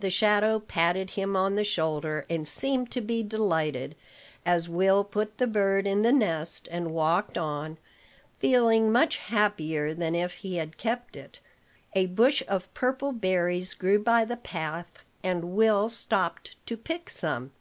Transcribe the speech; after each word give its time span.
The 0.00 0.10
shadow 0.10 0.58
patted 0.58 1.10
him 1.10 1.36
on 1.36 1.54
the 1.54 1.62
shoulder, 1.62 2.26
and 2.28 2.44
seemed 2.44 2.90
to 2.90 3.00
be 3.00 3.22
delighted 3.22 3.94
as 4.44 4.68
Will 4.68 5.04
put 5.04 5.38
the 5.38 5.46
bird 5.46 5.86
in 5.86 6.02
the 6.02 6.10
nest 6.10 6.68
and 6.72 6.90
walked 6.90 7.38
on, 7.38 7.78
feeling 8.40 8.90
much 8.90 9.18
happier 9.18 9.94
than 9.94 10.16
if 10.16 10.32
he 10.32 10.56
had 10.56 10.76
kept 10.76 11.14
it. 11.14 11.38
A 11.94 12.06
bush 12.06 12.42
of 12.48 12.74
purple 12.74 13.12
berries 13.12 13.74
grew 13.74 14.00
by 14.02 14.24
the 14.24 14.36
path, 14.38 15.04
and 15.22 15.54
Will 15.54 15.88
stopped 15.88 16.56
to 16.66 16.76
pick 16.76 17.08
some. 17.08 17.52